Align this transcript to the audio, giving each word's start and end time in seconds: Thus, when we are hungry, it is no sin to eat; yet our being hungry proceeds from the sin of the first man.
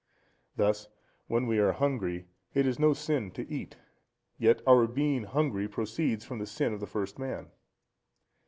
Thus, 0.55 0.87
when 1.27 1.45
we 1.45 1.59
are 1.59 1.73
hungry, 1.73 2.25
it 2.55 2.65
is 2.65 2.79
no 2.79 2.91
sin 2.91 3.29
to 3.33 3.47
eat; 3.47 3.77
yet 4.39 4.63
our 4.65 4.87
being 4.87 5.25
hungry 5.25 5.67
proceeds 5.67 6.25
from 6.25 6.39
the 6.39 6.47
sin 6.47 6.73
of 6.73 6.79
the 6.79 6.87
first 6.87 7.19
man. 7.19 7.51